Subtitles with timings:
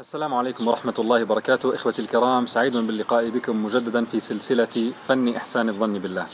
[0.00, 1.74] السلام عليكم ورحمة الله وبركاته.
[1.74, 6.26] إخوتي الكرام سعيد باللقاء بكم مجددا في سلسلة فن إحسان الظن بالله.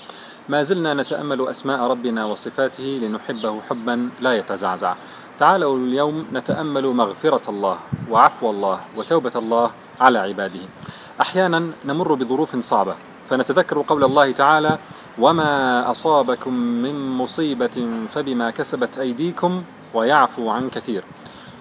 [0.48, 4.94] ما زلنا نتأمل أسماء ربنا وصفاته لنحبه حبا لا يتزعزع.
[5.38, 7.78] تعالوا اليوم نتأمل مغفرة الله
[8.10, 10.64] وعفو الله وتوبة الله على عباده.
[11.20, 12.96] أحيانا نمر بظروف صعبة
[13.28, 14.78] فنتذكر قول الله تعالى
[15.18, 17.76] وما أصابكم من مصيبة
[18.08, 19.62] فبما كسبت أيديكم
[19.94, 21.04] ويعفو عن كثير.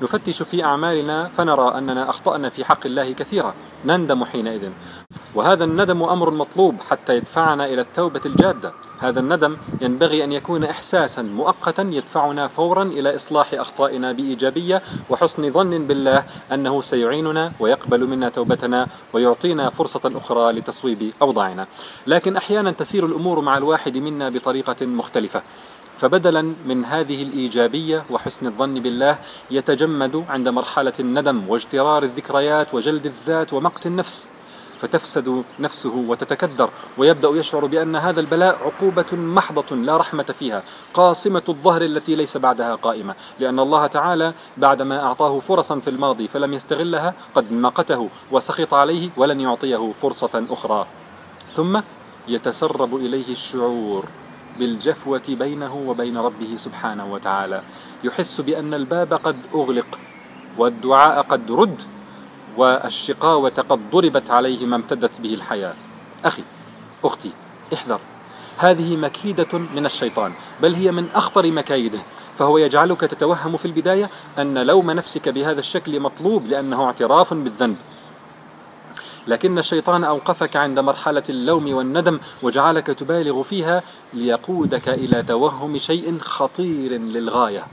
[0.01, 3.53] نفتش في أعمالنا فنرى أننا أخطأنا في حق الله كثيرا.
[3.85, 4.71] نندم حينئذ.
[5.35, 8.73] وهذا الندم أمر مطلوب حتى يدفعنا إلى التوبة الجادة.
[8.99, 15.87] هذا الندم ينبغي أن يكون إحساسا مؤقتا يدفعنا فورا إلى إصلاح أخطائنا بإيجابية وحسن ظن
[15.87, 16.23] بالله
[16.53, 21.67] أنه سيعيننا ويقبل منا توبتنا ويعطينا فرصة أخرى لتصويب أوضاعنا.
[22.07, 25.41] لكن أحيانا تسير الأمور مع الواحد منا بطريقة مختلفة.
[25.97, 29.17] فبدلا من هذه الإيجابية وحسن الظن بالله
[29.51, 34.29] يتجمد عند مرحلة الندم واجترار الذكريات وجلد الذات ومقت النفس.
[34.79, 40.63] فتفسد نفسه وتتكدر ويبدأ يشعر بأن هذا البلاء عقوبة محضة لا رحمة فيها
[40.93, 46.53] قاصمة الظهر التي ليس بعدها قائمة لأن الله تعالى بعدما أعطاه فرصا في الماضي فلم
[46.53, 50.87] يستغلها قد مقته وسخط عليه ولن يعطيه فرصة أخرى.
[51.53, 51.79] ثم
[52.27, 54.05] يتسرب إليه الشعور
[54.59, 57.61] بالجفوة بينه وبين ربه سبحانه وتعالى
[58.03, 59.99] يحس بأن الباب قد أغلق
[60.57, 61.81] والدعاء قد رد
[62.59, 65.73] والشقاوة قد ضربت عليه ما امتدت به الحياة.
[66.25, 66.43] أخي
[67.03, 67.31] أختي
[67.73, 67.99] احذر.
[68.57, 71.99] هذه مكيدة من الشيطان بل هي من أخطر مكايده.
[72.37, 77.77] فهو يجعلك تتوهم في البداية أن لوم نفسك بهذا الشكل مطلوب لأنه اعتراف بالذنب.
[79.27, 86.91] لكن الشيطان أوقفك عند مرحلة اللوم والندم وجعلك تبالغ فيها ليقودك إلى توهم شيء خطير
[86.91, 87.67] للغاية.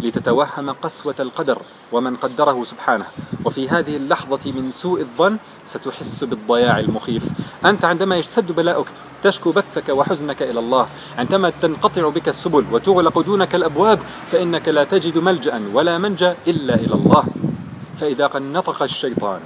[0.00, 1.58] لتتوهم قسوة القدر
[1.92, 3.06] ومن قدره سبحانه.
[3.44, 7.24] وفي هذه اللحظة من سوء الظن ستحس بالضياع المخيف.
[7.64, 8.86] أنت عندما يشتد بلاؤك
[9.22, 10.88] تشكو بثك وحزنك إلى الله.
[11.18, 13.98] عندما تنقطع بك السبل وتغلق دونك الأبواب
[14.32, 17.24] فإنك لا تجد ملجأ ولا منجأ إلا إلى الله.
[17.96, 19.40] فإذا قنطق الشيطان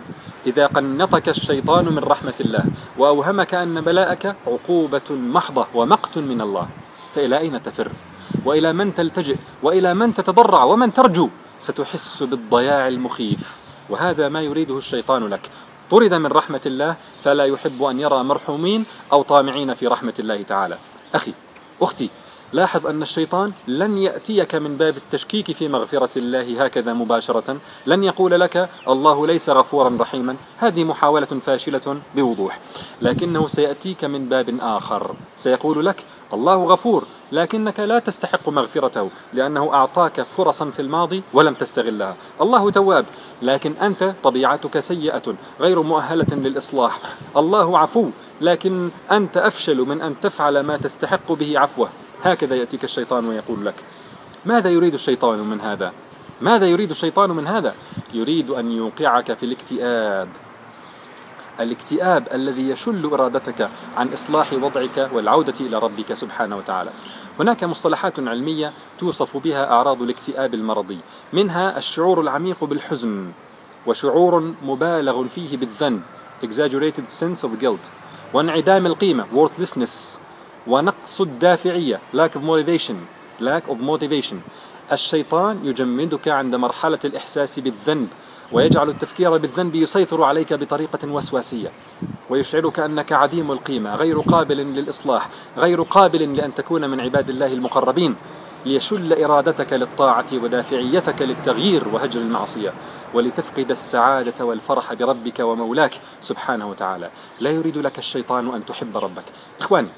[0.47, 2.65] إذا قنطك الشيطان من رحمة الله
[2.99, 6.69] وأوهمك أن بلاءك عقوبة محضة ومقت من الله
[7.15, 7.93] فإلى أين تفر؟
[8.45, 11.29] وإلى من تلتجئ؟ وإلى من تتضرع ومن ترجو؟
[11.61, 13.57] ستحس بالضياع المخيف.
[13.91, 15.51] وهذا ما يريده الشيطان لك.
[15.91, 20.79] طرد من رحمة الله فلا يحب أن يرى مرحومين أو طامعين في رحمة الله تعالى.
[21.15, 21.33] أخي
[21.83, 22.11] أختي
[22.53, 27.57] لاحظ أن الشيطان لن يأتيك من باب التشكيك في مغفرة الله هكذا مباشرة.
[27.87, 30.37] لن يقول لك الله ليس غفورا رحيما.
[30.59, 32.61] هذه محاولة فاشلة بوضوح.
[33.03, 35.15] لكنه سيأتيك من باب آخر.
[35.37, 42.17] سيقول لك الله غفور لكنك لا تستحق مغفرته لأنه أعطاك فرصا في الماضي ولم تستغلها.
[42.41, 43.05] الله تواب
[43.43, 46.99] لكن أنت طبيعتك سيئة غير مؤهلة للإصلاح.
[47.37, 48.11] الله عفو
[48.41, 51.89] لكن أنت أفشل من أن تفعل ما تستحق به عفوه.
[52.23, 53.75] هكذا يأتيك الشيطان ويقول لك
[54.45, 55.93] ماذا يريد الشيطان من هذا؟
[56.41, 57.75] ماذا يريد الشيطان من هذا؟
[58.15, 60.29] يريد أن يوقعك في الاكتئاب.
[61.60, 66.91] الاكتئاب الذي يشل إرادتك عن إصلاح وضعك والعودة إلى ربك سبحانه وتعالى.
[67.41, 70.99] هناك مصطلحات علمية توصف بها أعراض الاكتئاب المرضي،
[71.32, 73.32] منها الشعور العميق بالحزن
[73.87, 76.03] وشعور مبالغ فيه بالذنب
[76.43, 77.84] exaggerated sense of guilt
[78.34, 80.19] وانعدام القيمة worthlessness
[80.66, 82.94] ونقص الدافعية lack of motivation
[83.41, 84.37] lack of motivation
[84.93, 88.09] الشيطان يجمدك عند مرحلة الإحساس بالذنب
[88.53, 91.73] ويجعل التفكير بالذنب يسيطر عليك بطريقة وسواسية
[92.31, 98.17] ويشعرك أنك عديم القيمة غير قابل للإصلاح غير قابل لأن تكون من عباد الله المقربين
[98.67, 102.73] ليشل إرادتك للطاعة ودافعيتك للتغيير وهجر المعصية
[103.15, 107.11] ولتفقد السعادة والفرح بربك ومولاك سبحانه وتعالى.
[107.41, 109.25] لا يريد لك الشيطان أن تحب ربك.
[109.61, 109.89] إخواني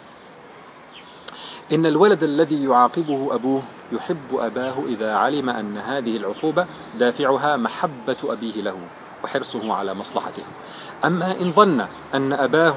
[1.72, 3.62] إن الولد الذي يعاقبه أبوه
[3.92, 6.66] يحب أباه إذا علم أن هذه العقوبة
[6.98, 8.76] دافعها محبة أبيه له
[9.24, 10.42] وحرصه على مصلحته.
[11.04, 12.74] أما إن ظن أن أباه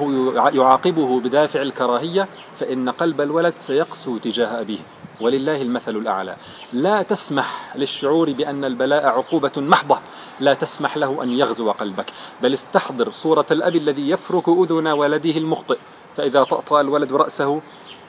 [0.54, 4.78] يعاقبه بدافع الكراهية فإن قلب الولد سيقسو تجاه أبيه.
[5.20, 6.36] ولله المثل الأعلى.
[6.72, 9.98] لا تسمح للشعور بأن البلاء عقوبة محضة.
[10.40, 12.06] لا تسمح له أن يغزو قلبك.
[12.42, 15.78] بل استحضر صورة الأب الذي يفرك أذن ولده المخطئ.
[16.16, 17.60] فإذا طأطأ الولد رأسه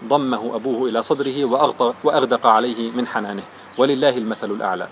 [0.03, 1.45] ضمه أبوه إلى صدره
[2.03, 3.43] وأغدق عليه من حنانه.
[3.77, 4.87] ولله المثل الأعلى.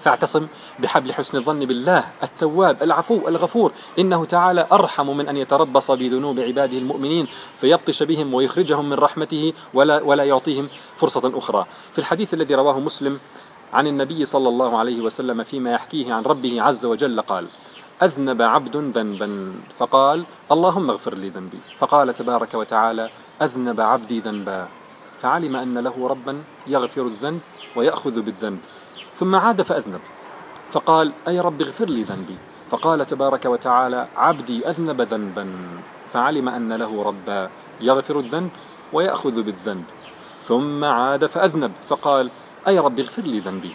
[0.00, 0.46] فاعتصم
[0.78, 3.72] بحبل حسن الظن بالله التواب العفو الغفور.
[3.98, 7.26] إنه تعالى أرحم من أن يتربص بذنوب عباده المؤمنين
[7.56, 11.66] فيبطش بهم ويخرجهم من رحمته ولا ولا يعطيهم فرصة أخرى.
[11.92, 13.18] في الحديث الذي رواه مسلم
[13.72, 17.46] عن النبي صلى الله عليه وسلم فيما يحكيه عن ربه عز وجل قال
[18.02, 21.58] أذنب عبد ذنبا فقال اللهم اغفر لي ذنبي.
[21.78, 23.10] فقال تبارك وتعالى
[23.42, 24.68] أذنب عبدي ذنبا.
[25.18, 27.40] فعلم أن له ربا يغفر الذنب
[27.76, 28.58] ويأخذ بالذنب.
[29.14, 30.00] ثم عاد فأذنب.
[30.70, 32.36] فقال أي رب اغفر لي ذنبي.
[32.70, 35.46] فقال تبارك وتعالى عبدي أذنب ذنبا.
[36.12, 37.50] فعلم أن له ربا
[37.80, 38.50] يغفر الذنب
[38.92, 39.84] ويأخذ بالذنب.
[40.42, 41.72] ثم عاد فأذنب.
[41.88, 42.30] فقال
[42.68, 43.74] أي رب اغفر لي ذنبي.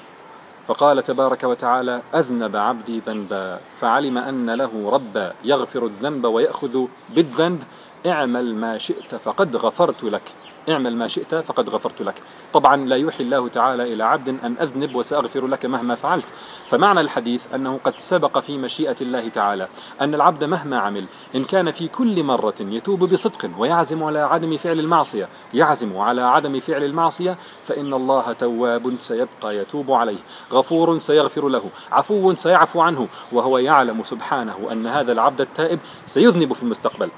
[0.67, 7.63] فقال تبارك وتعالى أذنب عبدي ذنبا فعلم أن له ربا يغفر الذنب ويأخذ بالذنب
[8.05, 10.31] اعمل ما شئت فقد غفرت لك.
[10.69, 12.15] اعمل ما شئت فقد غفرت لك.
[12.53, 16.33] طبعا لا يوحي الله تعالى إلى عبد أن أذنب وسأغفر لك مهما فعلت.
[16.69, 19.67] فمعنى الحديث أنه قد سبق في مشيئة الله تعالى
[20.01, 24.79] أن العبد مهما عمل إن كان في كل مرة يتوب بصدق ويعزم على عدم فعل
[24.79, 30.17] المعصية يعزم على عدم فعل المعصية فإن الله تواب سيبقى يتوب عليه
[30.51, 36.63] غفور سيغفر له عفو سيعفو عنه وهو يعلم سبحانه أن هذا العبد التائب سيذنب في
[36.63, 37.09] المستقبل.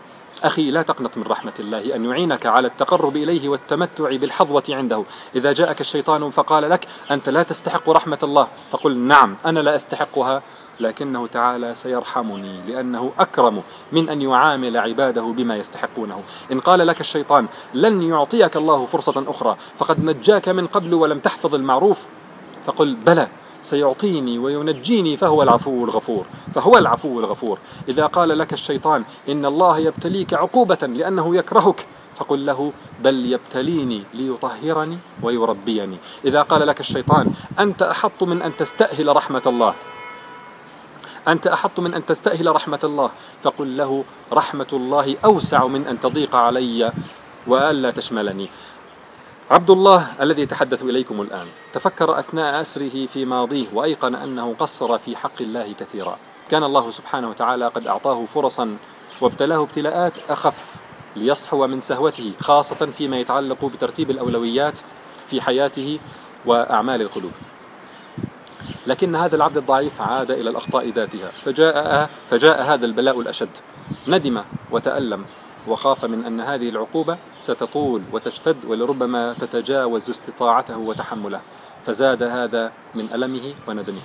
[0.43, 5.03] أخي لا تقنط من رحمة الله أن يعينك على التقرب إليه والتمتع بالحظوة عنده.
[5.35, 8.47] إذا جاءك الشيطان فقال لك أنت لا تستحق رحمة الله.
[8.71, 10.41] فقل نعم أنا لا أستحقها
[10.79, 16.23] لكنه تعالى سيرحمني لأنه أكرم من أن يعامل عباده بما يستحقونه.
[16.51, 21.55] إن قال لك الشيطان لن يعطيك الله فرصة أخرى فقد نجاك من قبل ولم تحفظ
[21.55, 22.05] المعروف
[22.65, 23.27] فقل بلى.
[23.61, 26.25] سيعطيني وينجيني فهو العفو الغفور
[26.55, 27.57] فهو العفو الغفور.
[27.89, 32.71] إذا قال لك الشيطان إن الله يبتليك عقوبة لأنه يكرهك فقل له
[33.03, 35.97] بل يبتليني ليطهرني ويربيني.
[36.25, 39.73] إذا قال لك الشيطان أنت أحط من أن تستأهل رحمة الله.
[41.27, 43.09] أنت أحط من أن تستأهل رحمة الله.
[43.43, 46.91] فقل له رحمة الله أوسع من أن تضيق علي
[47.47, 48.49] وألا تشملني.
[49.51, 51.47] عبد الله الذي يتحدث إليكم الآن.
[51.73, 56.17] تفكر أثناء أسره في ماضيه وأيقن أنه قصر في حق الله كثيرا.
[56.49, 58.77] كان الله سبحانه وتعالى قد أعطاه فرصا
[59.21, 60.75] وابتلاه ابتلاءات أخف
[61.15, 64.79] ليصحو من سهوته خاصة فيما يتعلق بترتيب الأولويات
[65.27, 65.99] في حياته
[66.45, 67.31] وأعمال القلوب.
[68.87, 73.57] لكن هذا العبد الضعيف عاد إلى الأخطاء ذاتها فجاء, فجاء هذا البلاء الأشد.
[74.07, 74.41] ندم
[74.71, 75.25] وتألم.
[75.67, 81.41] وخاف من أن هذه العقوبة ستطول وتشتد ولربما تتجاوز استطاعته وتحمله.
[81.85, 84.01] فزاد هذا من ألمه وندمه.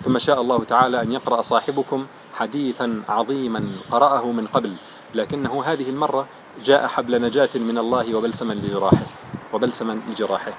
[0.00, 4.72] ثم شاء الله تعالى أن يقرأ صاحبكم حديثا عظيما قرأه من قبل
[5.14, 6.26] لكنه هذه المرة
[6.64, 9.06] جاء حبل نجاة من الله وبلسما لجراحه
[9.52, 10.52] وبلسما لجراحه.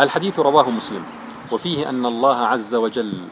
[0.00, 1.04] الحديث رواه مسلم
[1.52, 3.22] وفيه أن الله عز وجل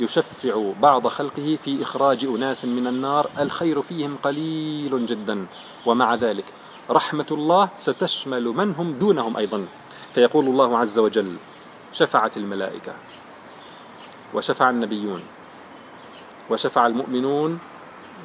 [0.00, 5.46] يشفع بعض خلقه في إخراج أناس من النار الخير فيهم قليل جدا.
[5.86, 6.44] ومع ذلك
[6.90, 9.66] رحمة الله ستشمل من هم دونهم أيضا.
[10.14, 11.36] فيقول الله عز وجل
[11.92, 12.92] شفعت الملائكة
[14.34, 15.22] وشفع النبيون
[16.50, 17.58] وشفع المؤمنون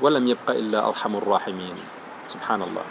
[0.02, 1.76] ولم يبق إلا أرحم الراحمين.
[2.28, 2.82] سبحان الله.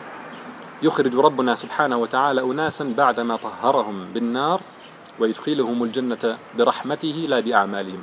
[0.83, 4.61] يخرج ربنا سبحانه وتعالى أناسا بعدما طهرهم بالنار
[5.19, 8.03] ويدخلهم الجنة برحمته لا بأعمالهم.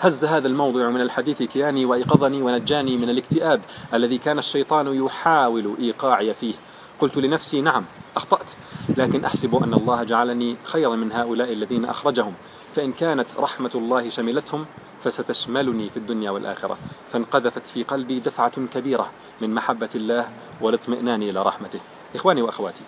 [0.00, 3.60] هز هذا الموضوع من الحديث كياني وأيقظني ونجاني من الاكتئاب
[3.94, 6.54] الذي كان الشيطان يحاول إيقاعي فيه.
[7.00, 7.84] قلت لنفسي نعم
[8.16, 8.50] أخطأت
[8.96, 12.34] لكن أحسب أن الله جعلني خيرا من هؤلاء الذين أخرجهم.
[12.74, 14.66] فإن كانت رحمة الله شملتهم
[15.04, 16.78] فستشملني في الدنيا والآخرة.
[17.10, 19.10] فانقذفت في قلبي دفعة كبيرة
[19.40, 21.80] من محبة الله والاطمئنان إلى رحمته.
[22.14, 22.82] إخواني وأخواتي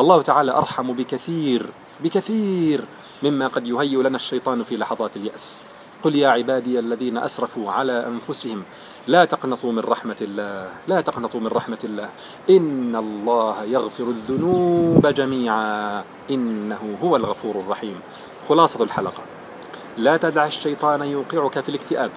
[0.00, 2.84] الله تعالى أرحم بكثير بكثير
[3.22, 5.62] مما قد يهيئ لنا الشيطان في لحظات اليأس.
[6.04, 8.62] قل يا عبادي الذين أسرفوا على أنفسهم
[9.08, 12.08] لا تقنطوا من رحمة الله لا تقنطوا من رحمة الله.
[12.50, 18.00] إن الله يغفر الذنوب جميعا إنه هو الغفور الرحيم.
[18.48, 19.22] خلاصة الحلقة.
[19.98, 22.10] لا تدع الشيطان يوقعك في الاكتئاب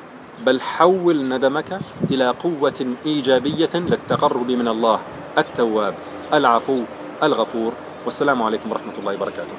[0.45, 1.79] بل حول ندمك
[2.11, 4.99] إلى قوة إيجابية للتقرب من الله
[5.37, 5.95] التواب
[6.33, 6.81] العفو
[7.23, 7.73] الغفور.
[8.05, 9.55] والسلام عليكم ورحمة الله وبركاته.